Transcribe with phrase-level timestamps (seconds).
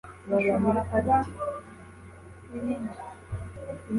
[0.29, 1.17] bashobora kuba
[2.49, 2.91] binini